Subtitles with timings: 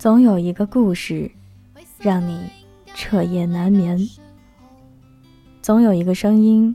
[0.00, 1.30] 总有一个故事
[1.98, 2.50] 让你
[2.94, 3.98] 彻夜难眠，
[5.60, 6.74] 总有一个声音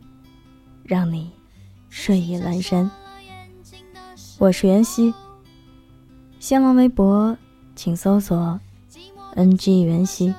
[0.83, 1.31] 让你
[1.89, 2.91] 睡意阑珊。
[4.37, 5.11] 我是袁熙，
[6.39, 7.35] 新浪微博
[7.75, 8.59] 请搜索
[9.35, 10.31] “ng 袁熙”。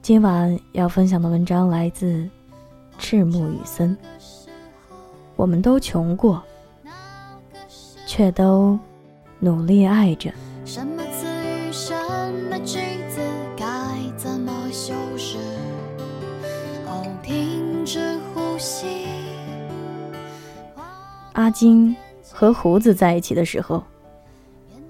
[0.00, 2.30] 今晚要分享的文章来自
[2.96, 3.98] 赤木雨森。
[5.34, 6.40] 我们都穷过，
[8.06, 8.78] 却都
[9.40, 10.32] 努力爱着。
[21.38, 21.94] 阿金
[22.32, 23.80] 和胡子在一起的时候，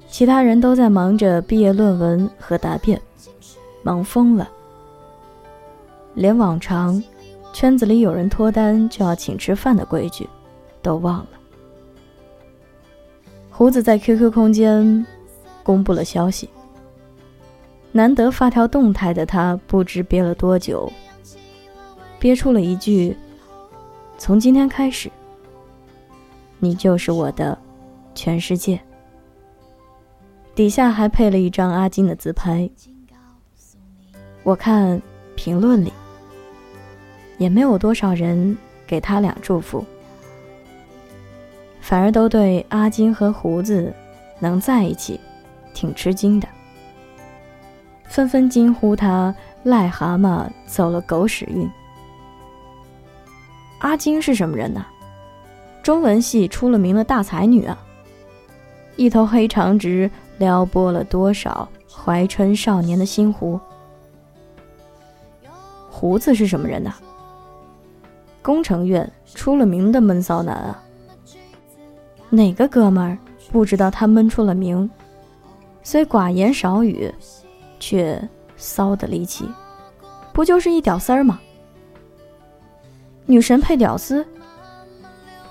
[0.08, 2.98] 其他人都在忙着毕业论文和答辩，
[3.82, 4.48] 忙疯了。
[6.14, 7.04] 连往常
[7.52, 10.26] 圈子里有人脱单就要请吃饭的规矩
[10.80, 11.28] 都忘了。
[13.50, 15.04] 胡子在 QQ 空间
[15.62, 16.48] 公布了消息，
[17.92, 20.90] 难得发条动态的他不知憋了多久，
[22.18, 23.14] 憋出了一句
[24.16, 25.10] ：“从今天开始，
[26.58, 27.58] 你就是我的
[28.14, 28.80] 全世界。”
[30.54, 32.68] 底下还配了一张阿金的自拍。
[34.42, 35.00] 我看
[35.36, 35.92] 评论里。
[37.38, 39.84] 也没有多少人给他俩祝福，
[41.80, 43.94] 反而都对阿金和胡子
[44.40, 45.20] 能在一起
[45.72, 46.48] 挺吃惊的，
[48.08, 49.32] 纷纷惊呼他
[49.64, 51.70] 癞蛤蟆走了狗屎运。
[53.78, 54.84] 阿金是什么人呢？
[55.82, 57.78] 中文系出了名的大才女啊，
[58.96, 63.58] 一头黑长直撩拨了多少怀春少年的心湖。
[65.90, 66.94] 胡子是什么人呢？
[68.42, 70.82] 工程院出了名的闷骚男啊，
[72.30, 73.18] 哪个哥们儿
[73.50, 74.88] 不知道他闷出了名？
[75.82, 77.12] 虽寡言少语，
[77.80, 78.20] 却
[78.56, 79.48] 骚的离奇，
[80.32, 81.40] 不就是一屌丝儿吗？
[83.26, 84.26] 女神配屌丝，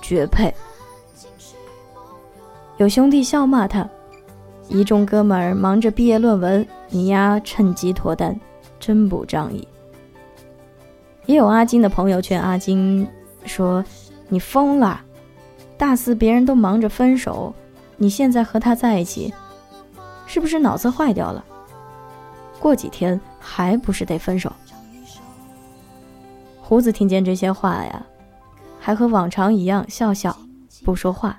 [0.08, 0.54] 绝配。
[2.78, 3.86] 有兄弟笑骂他，
[4.70, 8.40] 一众哥们儿忙着毕业论文，你丫趁机脱单，
[8.80, 9.68] 真不仗义。
[11.26, 13.06] 也有阿金的朋友劝阿金
[13.46, 13.84] 说
[14.30, 15.02] ：“你疯了！
[15.78, 17.54] 大四别人都忙着分手，
[17.98, 19.34] 你现在和他在一起，
[20.26, 21.44] 是不是脑子坏掉了？
[22.62, 24.50] 过几天还不是得分手？”
[26.64, 28.06] 胡子听见这些话呀，
[28.88, 30.34] 还和往常一样笑笑
[30.86, 31.38] 不说话，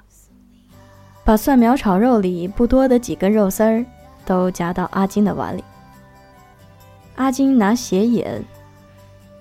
[1.24, 3.82] 把蒜苗炒肉里不多的几根肉丝儿
[4.26, 5.64] 都夹到阿金的碗里。
[7.16, 8.44] 阿金拿斜眼。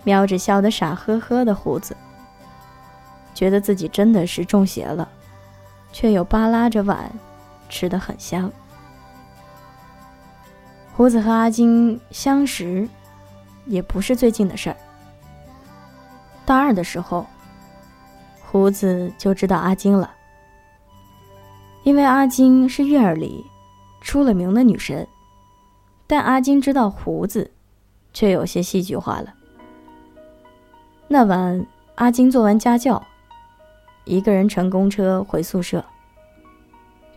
[0.06, 1.98] 瞄着笑得傻呵呵的胡子，
[3.34, 5.06] 觉得自己真的是中邪了，
[5.92, 7.12] 却又扒拉着碗，
[7.68, 8.50] 吃得很香。
[10.94, 12.88] 胡子和阿金相识，
[13.66, 14.78] 也不是最近的事儿。
[16.46, 17.28] 大二的时候，
[18.50, 20.10] 胡子就知道阿金了，
[21.84, 23.46] 因为阿金是院儿里
[24.00, 25.06] 出了名的女神，
[26.08, 27.52] 但阿金知道胡子，
[28.14, 29.34] 却有些戏剧化了。
[31.10, 31.66] 那晚，
[31.96, 33.06] 阿金做完家教，
[34.06, 35.84] 一个人乘公车回宿舍。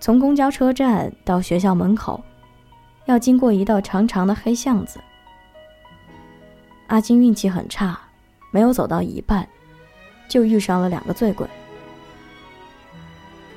[0.01, 2.21] 从公交车站到学校门口，
[3.05, 4.99] 要经过一道长长的黑巷子。
[6.89, 8.01] 阿金运气很差，
[8.51, 9.49] 没有走到一半，
[10.31, 11.47] 就遇上了两个醉鬼。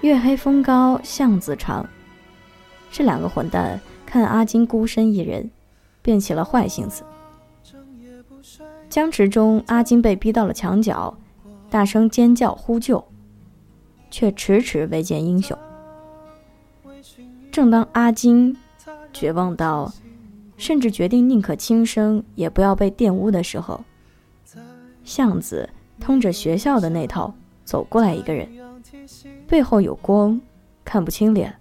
[0.02, 1.88] 月黑风高，巷子长，
[2.92, 5.50] 这两个混蛋看阿金孤身一人，
[6.02, 7.04] 便起了坏心思。
[8.90, 11.16] 僵持中，阿金被逼到了墙角，
[11.70, 13.06] 大声尖叫呼救，
[14.10, 15.58] 却迟迟未见英雄。
[17.52, 18.58] 正当阿金
[19.14, 19.94] 绝望到
[20.58, 23.84] 甚至决定宁可轻生也不要被玷污的时候，
[25.04, 25.70] 巷子
[26.00, 28.50] 通着学校的那头走过来一个人，
[29.48, 30.40] 背后有光，
[30.84, 31.56] 看不清脸。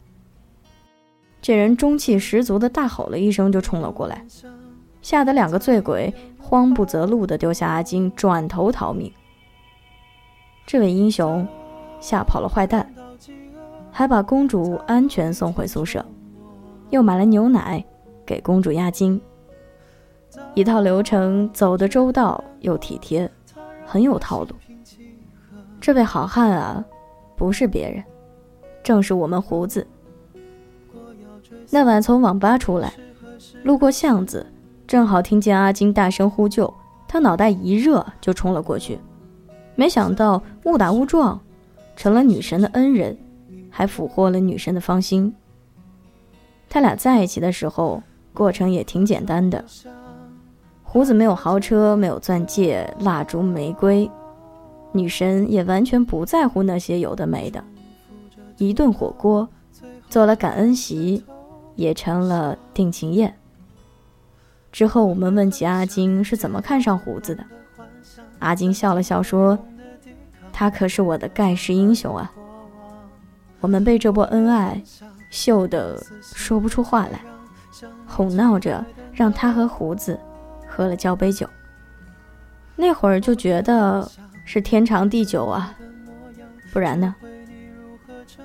[1.40, 4.24] 这人中气十足的大吼了一声，就冲了过来。
[5.00, 9.12] 吓得两个醉鬼慌不择路的丢下阿金，转头逃命。
[10.64, 11.46] 这位英雄
[12.00, 12.94] 吓跑了坏蛋，
[13.90, 16.04] 还把公主安全送回宿舍，
[16.90, 17.84] 又买了牛奶
[18.24, 19.20] 给公主压惊。
[20.54, 23.28] 一套流程走得周到又体贴，
[23.92, 24.54] 很有套路。
[25.78, 26.82] 这位好汉啊，
[27.36, 28.02] 不是别人，
[28.82, 29.86] 正是我们胡子。
[31.68, 32.90] 那晚从网吧出来，
[33.62, 34.46] 路过巷子。
[34.86, 36.72] 正好听见阿金大声呼救，
[37.06, 38.98] 他脑袋一热就冲了过去，
[39.74, 41.38] 没想到误打误撞，
[41.94, 43.14] 成了女神的恩人，
[43.68, 45.34] 还俘获了女神的芳心。
[46.70, 48.02] 他俩在一起的时候，
[48.32, 49.62] 过程也挺简单的。
[50.92, 54.10] 胡子没有豪车，没有钻戒、蜡烛、玫瑰，
[54.92, 57.64] 女神也完全不在乎那些有的没的。
[58.58, 59.48] 一顿火锅，
[60.10, 61.24] 做了感恩席，
[61.76, 63.34] 也成了定情宴。
[64.70, 67.42] 之后我们问起阿金是怎么看上胡子的，
[68.40, 69.58] 阿金笑了笑说
[70.52, 72.30] ：“他可是我的盖世英雄啊！”
[73.60, 74.82] 我们被这波恩爱
[75.30, 77.22] 秀得说不出话来，
[78.06, 80.20] 哄闹着让他和胡子
[80.74, 81.48] 喝了交杯酒。
[82.76, 84.10] 那会儿就觉得
[84.44, 85.74] 是天长地久啊，
[86.72, 87.14] 不然呢？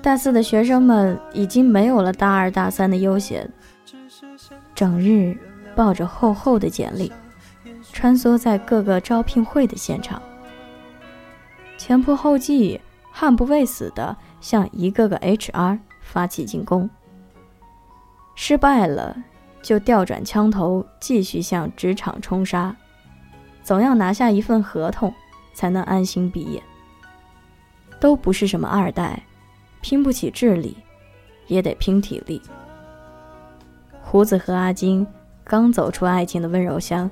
[0.02, 3.50] 大四的学生们已经没有了大二大三的悠闲，
[4.74, 5.36] 整日。
[5.76, 7.12] 抱着厚厚的简历，
[7.92, 10.20] 穿梭在各个招聘会的现场，
[11.76, 12.80] 前仆后继、
[13.12, 16.90] 悍不畏死地向一个个 HR 发起进攻。
[18.34, 19.16] 失败了，
[19.62, 22.74] 就调转枪头继续向职场冲杀，
[23.62, 25.12] 总要拿下一份合同，
[25.54, 26.62] 才能安心毕业。
[28.00, 29.22] 都不是什么二代，
[29.80, 30.76] 拼不起智力，
[31.46, 32.40] 也得拼体力。
[34.02, 35.06] 胡子和阿金。
[35.50, 37.10] 刚走出爱情的温柔乡，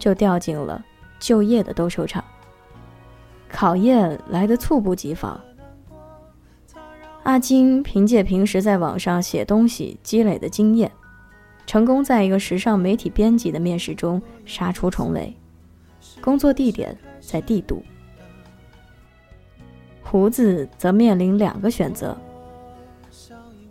[0.00, 0.84] 就掉进了
[1.20, 2.24] 就业的斗兽场。
[3.48, 5.40] 考验来得猝不及防。
[7.22, 10.90] 阿金凭借平时在网上写东西积累的经验，
[11.66, 15.34] 成功在一个时尚媒体编辑的面试中杀出重围。
[16.20, 17.82] 工作地点在帝都。
[20.02, 22.16] 胡子则面临两个选择：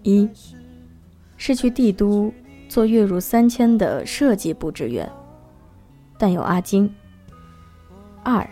[0.03, 0.29] 一
[1.37, 2.33] 是去帝都。
[2.67, 5.09] 做月入三千的设计部职员，
[6.17, 6.93] 但有阿金。
[8.23, 8.45] 二，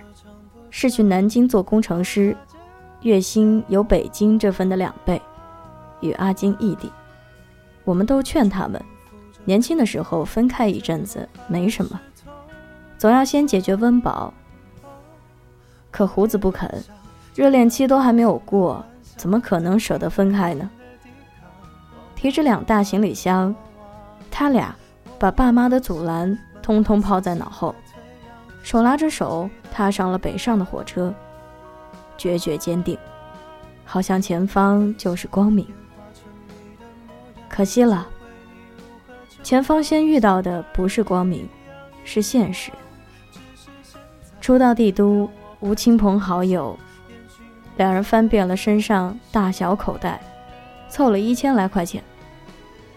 [0.70, 2.38] 是去南京做工程师，
[3.02, 5.20] 月薪有北京这份的两倍，
[6.02, 6.92] 与阿金异地。
[7.84, 8.80] 我们都劝他们，
[9.46, 12.00] 年轻的时候分开一阵子没什么，
[12.98, 14.34] 总要先解决温饱。
[15.92, 16.84] 可胡子不肯，
[17.36, 18.84] 热恋期都还没有过，
[19.18, 20.70] 怎么可能舍得分开呢？
[22.16, 23.54] 提着两大行李箱。
[24.32, 24.76] 他俩
[25.20, 27.76] 把爸妈的阻拦通通抛在脑后，
[28.64, 31.14] 手拉着手踏上了北上的火车，
[32.18, 32.98] 决绝坚定，
[33.86, 35.68] 好像前方就是光明。
[37.48, 38.08] 可惜了，
[39.44, 41.48] 前方先遇到的不是光明，
[42.06, 42.72] 是现实。
[44.40, 45.30] 初到帝都，
[45.60, 46.80] 无亲朋好友，
[47.76, 50.22] 两人翻遍了身上大小口袋，
[50.88, 52.02] 凑了一千来块钱。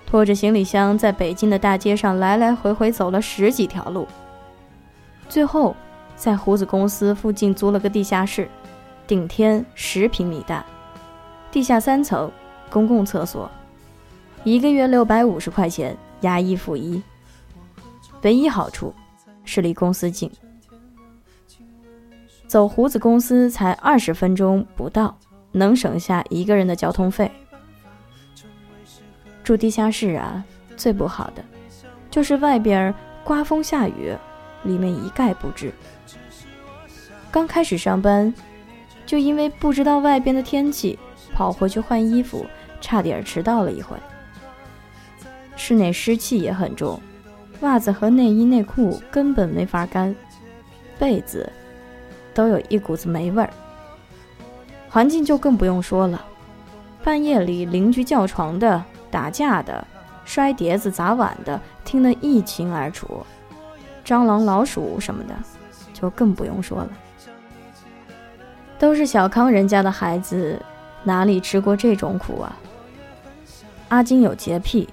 [0.06, 4.06] 拖着行李箱在北京的大街上来来回回走了十几条路，
[5.28, 5.74] 最后
[6.14, 8.48] 在胡子公司附近租了个地下室，
[9.04, 10.64] 顶天十平米大，
[11.50, 12.30] 地下三层，
[12.70, 13.50] 公共厕所，
[14.44, 15.96] 一个月六百五十块钱，
[16.26, 17.02] 押一付一。
[18.22, 18.92] 唯一好处
[19.44, 20.28] 是离公司近，
[22.48, 25.16] 走胡子公司才二十分钟不到，
[25.52, 27.30] 能省下一个人的交通费。
[29.44, 30.44] 住地下室啊，
[30.76, 31.44] 最不好的
[32.10, 32.92] 就是外边
[33.22, 34.12] 刮风下雨，
[34.64, 35.72] 里面一概不知。
[37.30, 38.34] 刚开始上班，
[39.04, 40.98] 就因为不知道外边的天气，
[41.32, 42.44] 跑回去换衣服，
[42.80, 43.96] 差点迟到了一回。
[45.56, 47.00] 室内湿气也很重，
[47.62, 50.14] 袜子和内衣内裤根本没法干，
[50.98, 51.50] 被子
[52.32, 53.50] 都有一股子霉味儿。
[54.88, 56.24] 环境就更不用说了，
[57.02, 58.84] 半夜里邻居叫床的。
[59.08, 59.86] 打架的、
[60.26, 63.24] 摔碟子砸碗的，听得一清二楚。
[64.04, 65.34] 蟑螂、老鼠什么的，
[65.94, 66.88] 就更不用说了。
[68.78, 70.60] 都是小康人家的孩子，
[71.02, 72.56] 哪里吃过这种苦啊？
[73.88, 74.86] 阿金有洁癖，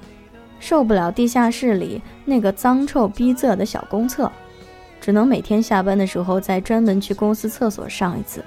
[0.63, 4.31] 受不了地下室里那个脏臭逼仄的小公厕，
[5.01, 8.41] 只能每天下班的时候再专门去公司厕所上一次，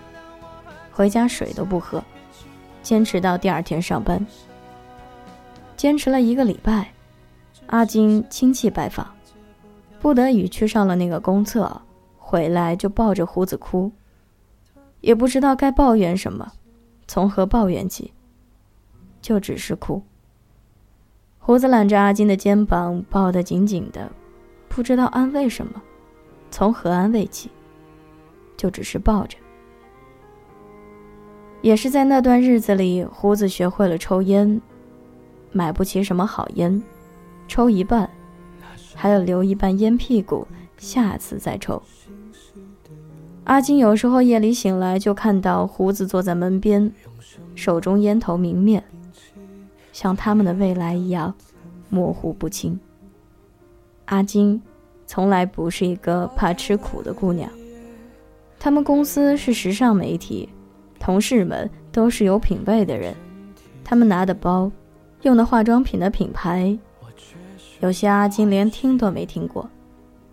[0.90, 2.02] 回家水都不喝，
[2.82, 4.26] 坚持到第二天上班。
[5.76, 6.90] 坚持了一个礼拜，
[7.66, 9.06] 阿金亲戚拜访，
[10.00, 11.82] 不得已去上了那个公厕，
[12.16, 13.92] 回来就抱着胡子哭，
[15.02, 16.50] 也不知道该抱怨什么，
[17.06, 18.14] 从何抱怨起，
[19.20, 20.02] 就只是哭。
[21.46, 24.10] 胡子揽着阿金的肩膀，抱得紧紧的，
[24.68, 25.80] 不知道安慰什么，
[26.50, 27.48] 从何安慰起，
[28.56, 29.38] 就只是抱着。
[31.62, 34.60] 也是在那段日子里，胡子学会了抽烟。
[35.52, 36.82] 买不起什么好烟，
[37.46, 38.10] 抽一半，
[38.96, 41.80] 还要留一半烟屁股，下次再抽。
[43.44, 46.92] 阿金有时候夜里醒来，就看到胡子坐在门边，
[47.54, 48.82] 手中烟头明灭，
[49.96, 51.34] 像他们的未来一样
[51.88, 52.78] 模糊不清。
[54.04, 54.60] 阿金
[55.06, 57.50] 从来不是一个怕吃苦的姑娘。
[58.58, 60.50] 他们公司是时尚媒体，
[61.00, 63.14] 同事们都是有品位的人。
[63.82, 64.70] 他们拿的包，
[65.22, 66.78] 用的化妆品的品牌，
[67.80, 69.66] 有些阿金连听都没听过，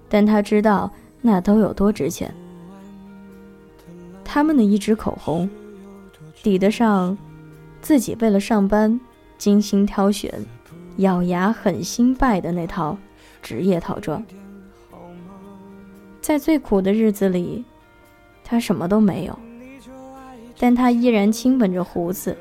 [0.10, 0.92] 但他知道
[1.22, 2.30] 那都有多值钱。
[4.26, 5.50] 他们的一支口红，
[6.44, 7.18] 抵得上
[7.82, 9.00] 自己为了上班
[9.44, 10.34] 精心挑选、
[11.00, 12.98] 咬牙狠心败的那套
[13.42, 14.24] 职业套装。
[16.22, 17.66] 在最苦的日子里。
[18.46, 19.38] 他什么都没有，
[20.60, 22.38] 但他依然亲吻着胡子，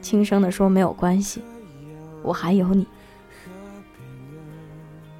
[0.00, 1.42] 轻声地说：“没有关系，
[2.22, 2.86] 我还有你。”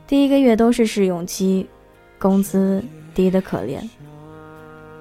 [0.06, 1.66] 第一个月都是试用期，
[2.18, 2.82] 工资
[3.14, 3.80] 低得可怜。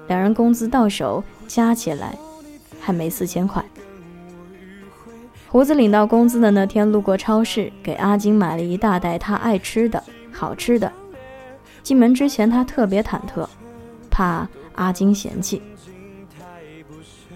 [0.08, 2.18] 两人工资到手加起来
[2.78, 3.64] 还没四千块。
[5.50, 10.92] 胡子领到工资的那天，路过超市，给阿金买了一大袋他爱吃的好吃的。
[11.82, 13.44] 进门之前，他特别忐忑，
[14.08, 14.46] 怕。
[14.76, 15.60] 阿金嫌弃，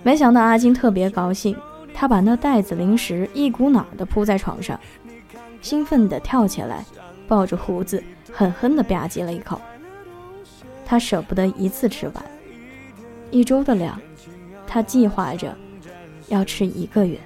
[0.03, 1.55] 没想到阿金特别高兴，
[1.93, 4.79] 他把那袋子零食一股脑的铺在床上，
[5.61, 6.83] 兴奋地跳起来，
[7.29, 8.03] 抱着胡子
[8.33, 9.61] 狠狠地吧唧了一口。
[10.87, 12.25] 他舍不得一次吃完，
[13.31, 14.01] 一周的量，
[14.67, 15.55] 他计划着
[16.29, 17.19] 要吃一个月。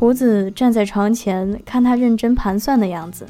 [0.00, 3.26] 胡子站在床前看他认真盘算的样子，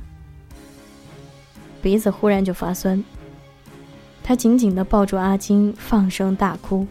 [1.83, 3.03] 鼻子忽然就发酸。
[4.23, 6.87] 他紧紧地抱住阿金，放声大哭，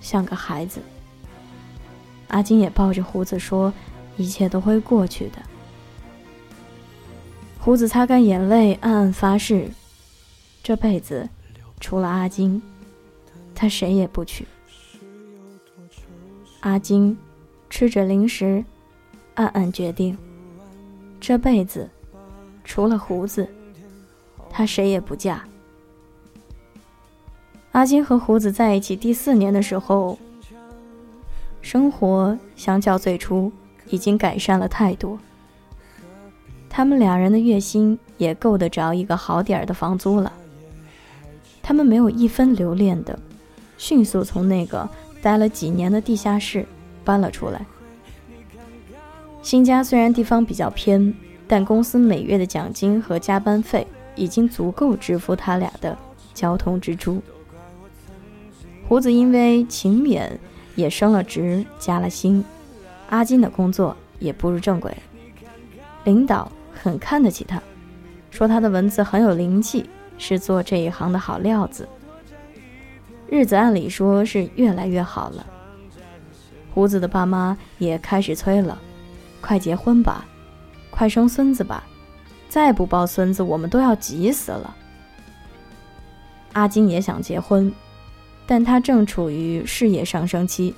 [0.00, 0.80] 像个孩子。
[2.28, 3.74] 阿金也抱着胡子说
[4.16, 5.42] ：“一切都会过去的。”
[7.58, 9.68] 胡子擦干眼泪，暗暗发誓：
[10.62, 11.28] 这辈子
[11.80, 12.62] 除了阿金，
[13.52, 14.46] 他谁也不娶。
[16.60, 17.18] 阿金
[17.68, 18.64] 吃着零食，
[19.34, 20.16] 暗暗决定：
[21.20, 21.88] 这辈子
[22.64, 23.48] 除了胡子，
[24.50, 25.42] 他谁也不嫁。
[27.72, 30.18] 阿金和胡子在一起第四年的时候，
[31.62, 33.50] 生活相较最初
[33.88, 35.18] 已经改善了太多。
[36.68, 40.32] 他们两人的月薪也够得着一个好点儿的房租了。
[41.62, 43.18] 他们没有一分留恋的，
[43.78, 44.88] 迅速从那个
[45.22, 46.66] 待了几年的地下室
[47.04, 47.64] 搬了出来。
[49.42, 51.12] 新家虽然地方比较偏，
[51.48, 55.98] 但公司每月的奖金和加班费已经足够支付他俩的
[56.32, 57.20] 交通支出。
[58.88, 60.30] 胡子因为勤勉，
[60.76, 62.44] 也升了职，加了薪。
[63.10, 64.96] 阿金的工作也步入正轨，
[66.04, 67.60] 领导很看得起他，
[68.30, 71.86] 说他的文字很有灵气，是做这一行的好料子。
[73.28, 75.44] 日子按理说是越来越好了。
[76.72, 78.80] 胡子的爸妈也开始催了
[79.42, 80.24] ：“快结婚吧，
[80.90, 81.84] 快生孙子吧，
[82.48, 84.74] 再不抱孙子，我们都要急死了。”
[86.54, 87.70] 阿金也想结婚。
[88.44, 90.74] 但他正处于事业上升期，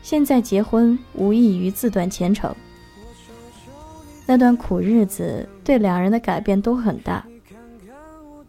[0.00, 2.54] 现在结婚无异于自断前程。
[4.24, 7.26] 那段苦日子对两人的改变都很大。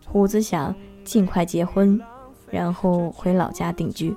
[0.05, 1.99] 胡子想尽快结婚，
[2.51, 4.15] 然后回老家定居，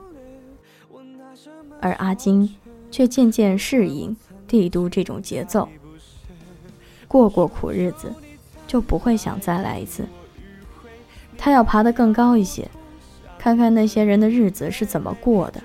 [1.80, 2.54] 而阿金
[2.90, 4.14] 却渐渐适应
[4.52, 5.66] 帝都这种节奏。
[7.08, 8.12] 过过苦日子，
[8.66, 10.04] 就不会想再来一次。
[11.38, 12.68] 他要爬得更高一些。
[13.38, 15.60] 看看那些人的日子是怎么过的，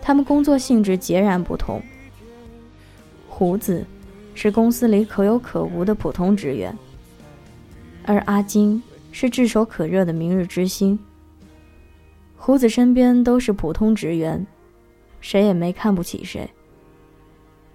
[0.00, 1.82] 他们工作性质截然不同。
[3.28, 3.84] 胡子
[4.34, 6.76] 是公司里可有可无的普通职员，
[8.04, 8.80] 而阿金
[9.10, 10.96] 是炙手可热的明日之星。
[12.36, 14.46] 胡子身边都是普通职员，
[15.20, 16.48] 谁也没看不起谁。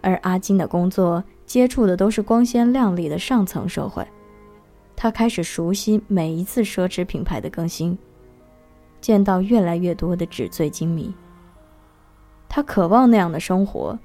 [0.06, 4.08] 而阿金的工作接触的都是光鲜亮丽的上层社会，
[4.96, 7.98] 他开始熟悉每一次奢侈品牌的更新。
[9.02, 11.12] 见到越来越多的纸醉金迷，
[12.48, 13.98] 他渴望那样的生活，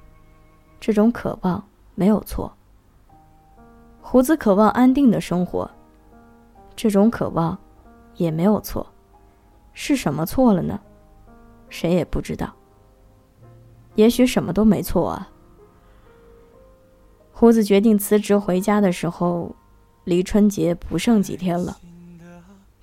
[0.81, 1.63] 这种渴望
[1.95, 2.51] 没有错。
[4.01, 5.71] 胡子渴望安定的生活，
[6.75, 7.59] 这种渴望
[8.17, 8.87] 也没有错。
[9.75, 10.81] 是什么错了呢？
[11.69, 12.51] 谁也不知道。
[13.97, 15.30] 也许什么都没错啊。
[17.41, 19.57] 胡子决定辞职回家的时候，
[20.05, 21.79] 离春节不剩几天了。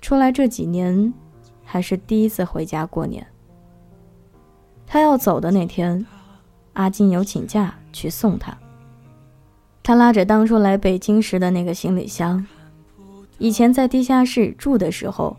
[0.02, 1.14] 出来这几年。
[1.70, 3.28] 还是第一次回家过年。
[4.88, 6.06] 他要走的那天，
[6.74, 8.58] 阿金有请假去送他。
[9.84, 12.48] 他拉着当初来北京时的那个行李箱，
[13.38, 15.36] 以前在地下室住的时候，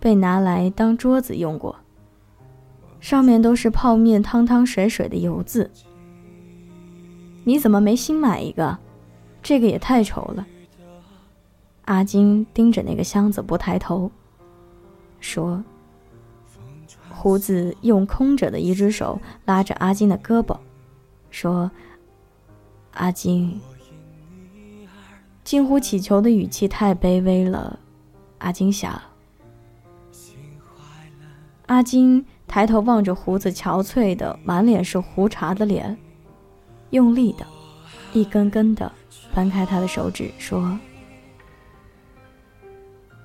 [0.00, 1.76] 被拿来当桌子用过，
[3.00, 5.70] 上面都是泡面汤汤水水的油渍。
[7.44, 8.78] 你怎么没新买一个？
[9.42, 10.46] 这个也太丑了。
[11.86, 14.10] 阿金盯着那个箱子不抬头，
[15.18, 15.64] 说
[17.10, 20.56] ：“胡子用空着的一只手拉着阿金的胳膊，
[21.30, 21.70] 说
[22.94, 23.60] ：‘阿金。’
[25.42, 27.78] 近乎乞求的语气太卑微了。”
[28.38, 29.00] 阿金想。
[31.66, 35.98] 阿金抬头望着胡子憔悴的、满脸是胡茬的脸，
[36.90, 37.46] 用力的，
[38.12, 38.90] 一根根的
[39.34, 40.78] 掰开他的手指，说：“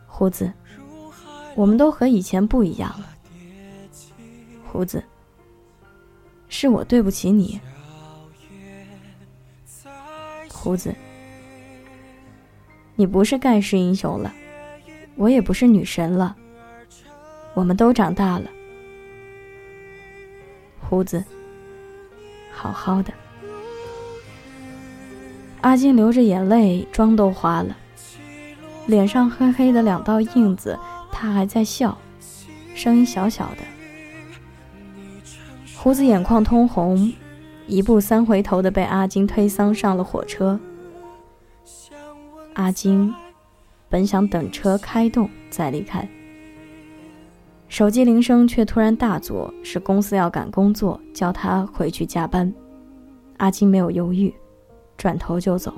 [0.07, 0.51] 胡子，
[1.55, 3.10] 我们都和以前不一样了。
[4.65, 5.03] 胡子，
[6.48, 7.60] 是我对不起你。
[10.51, 10.93] 胡子，
[12.95, 14.34] 你不是盖世英雄了，
[15.15, 16.36] 我也不是女神了。”
[17.55, 18.50] 我们都长大了，
[20.81, 21.24] 胡子，
[22.51, 23.13] 好好的。
[25.65, 27.75] 阿金流着眼泪，妆都花了，
[28.86, 30.77] 脸上黑黑的两道印子，
[31.12, 31.98] 他还在笑，
[32.75, 33.63] 声音小小的。
[35.75, 37.12] 胡子眼眶通红，
[37.65, 40.60] 一步三回头的被阿金推搡上了火车。
[42.53, 43.12] 阿金
[43.89, 46.07] 本想等车开动再离开。
[47.67, 52.53] 手机铃声却突然大作，是公司要赶工作，叫他回去加班。
[53.38, 54.31] 阿金没有犹豫，
[54.97, 55.73] 转头就走。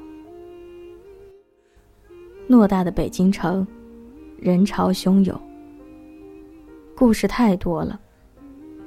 [2.50, 3.67] 偌大的北京城，
[4.39, 5.39] 人潮汹涌，
[6.95, 8.00] 故事太多了，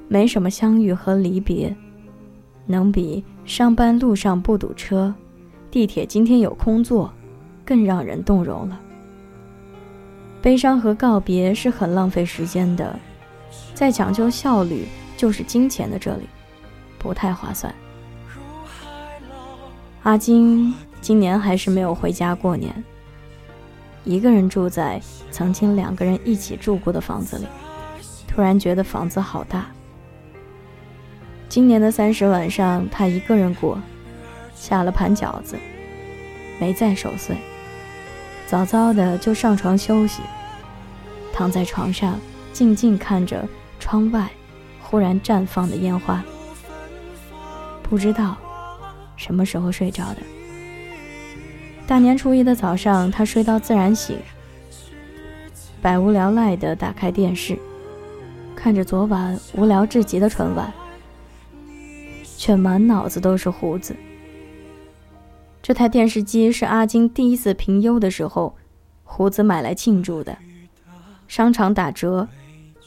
[0.07, 1.75] 没什么相遇和离别，
[2.65, 5.13] 能比上班路上不堵车，
[5.69, 7.13] 地铁今天有空座，
[7.63, 8.81] 更让人动容了。
[10.41, 12.99] 悲伤和告别是很浪费时间的，
[13.75, 16.23] 在讲究效率就是金钱的这里，
[16.97, 17.71] 不太划算。
[20.03, 22.83] 阿金今年还是没有回家过年，
[24.03, 27.45] 一个人住在曾经两个人一起住过的房子里，
[28.27, 29.67] 突然觉得房子好大。
[31.47, 33.79] 今年的三十晚上，他一个人过，
[34.55, 35.55] 下了盘饺子，
[36.59, 37.37] 没再守岁。
[38.47, 40.23] 早早的就上床休息，
[41.31, 42.19] 躺在床上
[42.51, 43.47] 静静看着
[43.79, 44.27] 窗外
[44.81, 46.23] 忽然绽放的烟花，
[47.83, 48.35] 不知道
[49.21, 50.17] 什么时候睡着的。
[51.85, 54.17] 大年初一的早上，他睡到自然醒，
[55.79, 57.55] 百无聊赖的打开电视，
[58.55, 60.73] 看着昨晚无聊至极的春晚，
[62.35, 63.95] 却满脑子都是胡子。
[65.61, 68.55] 这台电视机是阿金第一次评优的时候，
[69.03, 70.35] 胡子买来庆祝的。
[71.27, 72.27] 商场打折，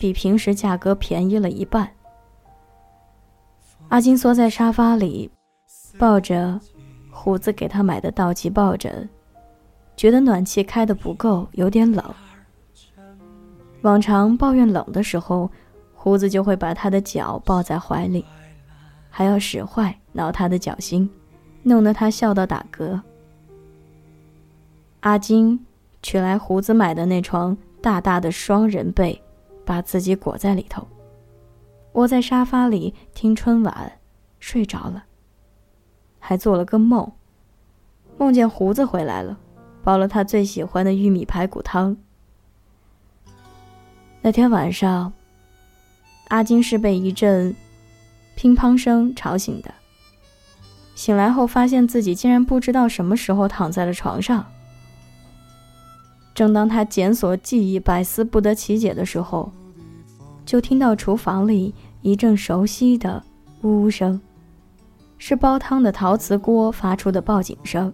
[0.00, 1.90] 比平时价格便宜了一半。
[3.90, 5.30] 阿金缩在沙发里，
[6.04, 6.60] 抱着
[7.10, 9.08] 胡子给他买的道奇抱枕，
[9.96, 12.04] 觉得暖气开的不够，有点冷。
[13.80, 15.50] 往常抱怨冷的时候，
[15.94, 18.22] 胡子就会把他的脚抱在怀里，
[19.08, 21.08] 还要使坏挠他的脚心。
[21.62, 23.00] 弄得他笑到打嗝。
[25.00, 25.64] 阿金
[26.02, 29.18] 取来胡子买的那床大大的双人被，
[29.64, 30.86] 把自己裹在里头，
[31.94, 33.92] 窝在沙发里听春晚，
[34.38, 35.02] 睡着了。
[36.26, 37.12] 还做了个梦，
[38.16, 39.38] 梦见胡子回来了，
[39.82, 41.94] 煲了他最喜欢的玉米排骨汤。
[44.22, 45.12] 那天晚上，
[46.28, 47.54] 阿金是被一阵
[48.36, 49.74] 乒乓声吵醒的。
[50.94, 54.46] 醒来后，发现自己竟然不知道什么时候躺在了床上。
[56.34, 59.52] 正当他检索记忆、百思不得其解的时候，
[60.46, 63.22] 就听到厨房里一阵熟悉的
[63.60, 64.18] 呜呜声，
[65.26, 67.90] 是煲汤的陶瓷锅发出的报警声。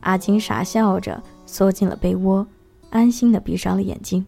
[0.00, 2.46] 阿金傻笑着缩进了被窝，
[2.88, 4.24] 安心的闭上了眼睛，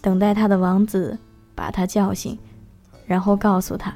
[0.00, 1.18] 等待他的王子
[1.52, 2.38] 把他叫醒，
[3.06, 3.92] 然后告诉他：“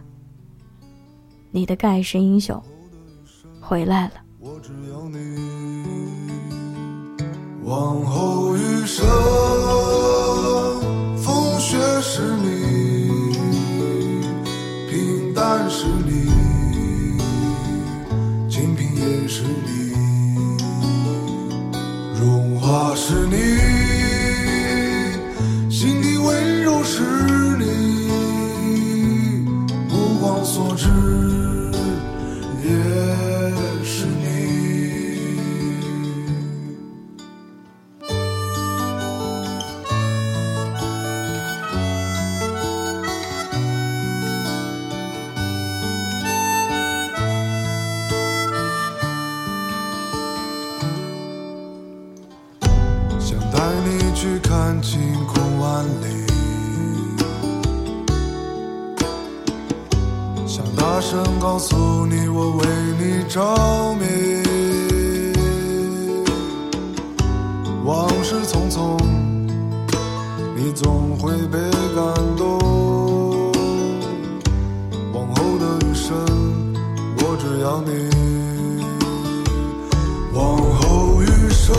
[1.55, 2.61] 你的盖世英雄。”
[3.63, 4.15] 回来了。
[7.63, 9.07] 往后余生，
[11.17, 12.64] 风雪是你，
[19.27, 19.93] 是你，
[22.21, 23.74] 荣华是你，
[63.35, 64.05] 着迷。
[67.85, 68.97] 往事匆匆，
[70.55, 71.59] 你总会被
[71.97, 72.47] 感动。
[75.13, 76.15] 往后的余生，
[77.19, 77.91] 我只要你。
[80.33, 81.75] 往后余生，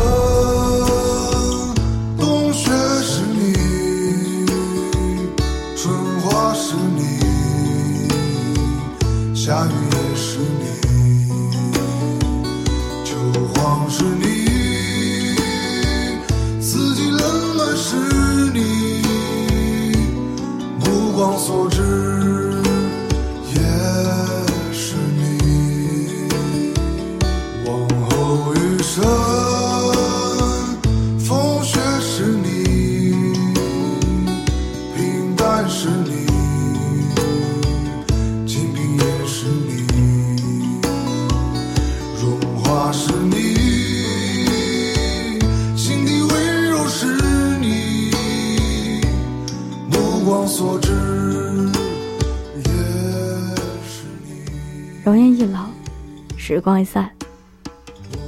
[56.55, 57.11] 时光一散。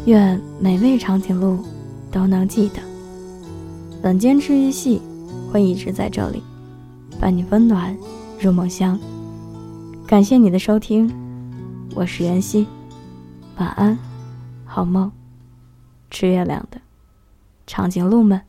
[0.06, 1.64] 愿每位长颈鹿
[2.12, 2.82] 都能记得，
[4.04, 5.02] 晚间治愈系
[5.50, 6.44] 会一直在这里，
[7.22, 7.96] 伴你温暖
[8.38, 9.00] 入梦乡。
[10.06, 11.10] 感谢你的收听，
[11.96, 12.68] 我是袁熙，
[13.56, 13.98] 晚安，
[14.66, 15.10] 好梦。
[16.12, 16.82] 吃月亮的
[17.66, 18.47] 长颈鹿们。